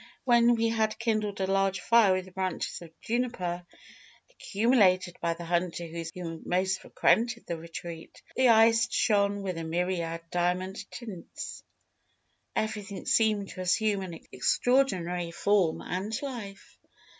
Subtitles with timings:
[0.23, 3.63] When we had kindled a large fire with branches of juniper,
[4.31, 10.21] accumulated by the hunter who most frequented the retreat, the ice shone with a myriad
[10.31, 11.63] diamond tints;
[12.55, 16.79] everything seemed to assume an extraordinary form and life.